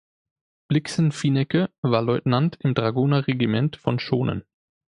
Blixen-Finecke 0.67 1.69
war 1.83 2.01
Leutnant 2.01 2.57
im 2.61 2.73
Dragoner-Regiment 2.73 3.75
von 3.77 3.99
Schonen. 3.99 4.43